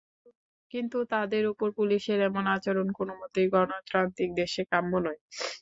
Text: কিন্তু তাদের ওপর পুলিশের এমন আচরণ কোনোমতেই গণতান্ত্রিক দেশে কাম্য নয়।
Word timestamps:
কিন্তু 0.71 0.97
তাদের 1.13 1.43
ওপর 1.51 1.67
পুলিশের 1.77 2.19
এমন 2.29 2.43
আচরণ 2.55 2.87
কোনোমতেই 2.97 3.47
গণতান্ত্রিক 3.53 4.29
দেশে 4.39 4.61
কাম্য 4.71 4.91
নয়। 5.05 5.19